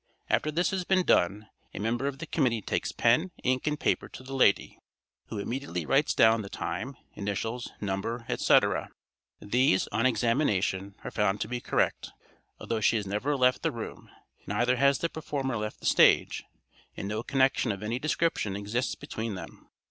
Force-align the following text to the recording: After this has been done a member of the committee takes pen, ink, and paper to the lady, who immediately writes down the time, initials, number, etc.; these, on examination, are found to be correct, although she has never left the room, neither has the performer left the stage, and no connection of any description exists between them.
After 0.31 0.49
this 0.49 0.71
has 0.71 0.83
been 0.83 1.03
done 1.05 1.47
a 1.75 1.79
member 1.79 2.07
of 2.07 2.17
the 2.17 2.25
committee 2.25 2.63
takes 2.63 2.91
pen, 2.91 3.29
ink, 3.43 3.67
and 3.67 3.79
paper 3.79 4.09
to 4.09 4.23
the 4.23 4.33
lady, 4.33 4.79
who 5.27 5.37
immediately 5.37 5.85
writes 5.85 6.15
down 6.15 6.41
the 6.41 6.49
time, 6.49 6.97
initials, 7.13 7.69
number, 7.79 8.25
etc.; 8.27 8.89
these, 9.39 9.85
on 9.89 10.07
examination, 10.07 10.95
are 11.03 11.11
found 11.11 11.39
to 11.41 11.47
be 11.47 11.61
correct, 11.61 12.13
although 12.59 12.81
she 12.81 12.95
has 12.95 13.05
never 13.05 13.35
left 13.35 13.61
the 13.61 13.71
room, 13.71 14.09
neither 14.47 14.77
has 14.77 14.97
the 14.97 15.07
performer 15.07 15.55
left 15.55 15.79
the 15.79 15.85
stage, 15.85 16.45
and 16.97 17.07
no 17.07 17.21
connection 17.21 17.71
of 17.71 17.83
any 17.83 17.99
description 17.99 18.55
exists 18.55 18.95
between 18.95 19.35
them. 19.35 19.67